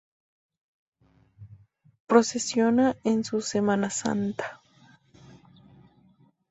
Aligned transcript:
Procesiona 2.07 2.97
en 3.03 3.23
su 3.23 3.39
Semana 3.41 3.91
Santa. 3.91 4.59